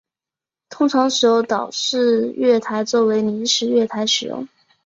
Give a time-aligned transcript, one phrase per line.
[0.69, 4.47] 通常使用岛式月台作为临时月台使用。